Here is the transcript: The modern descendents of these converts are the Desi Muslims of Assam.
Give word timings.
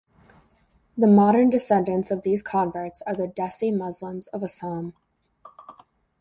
The 0.97 1.05
modern 1.05 1.51
descendents 1.51 2.09
of 2.09 2.23
these 2.23 2.41
converts 2.41 3.03
are 3.05 3.13
the 3.13 3.27
Desi 3.27 3.71
Muslims 3.71 4.25
of 4.29 4.41
Assam. 4.43 4.95